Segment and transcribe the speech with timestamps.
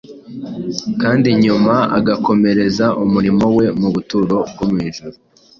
[1.01, 5.15] kandi nyuma agakomereza umurimo we mu buturo bwo mu ijuru.